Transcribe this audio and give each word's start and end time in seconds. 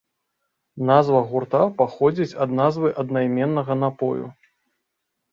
Назва 0.89 1.17
гурта 1.33 1.59
паходзіць 1.81 2.37
ад 2.45 2.55
назвы 2.59 2.89
аднайменнага 3.03 3.73
напою. 3.83 4.25